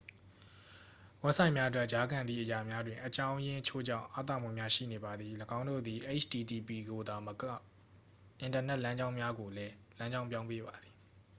[1.23, 7.59] ဝက်ဆိုက်များအတွက် ကြားခံသည့်အရာများတွင် အကြောင်းအရင်းချို့ကြောင့် အားသာမှုများရှိနေပါသည် ၎င်းတို့သည် http ကိုသာမဟုတ်
[8.39, 10.93] အင်တာနက် လမ်းကြောင်းများကိုလည်း လမ်းကြောင်းပြောင်းပေးပါသည်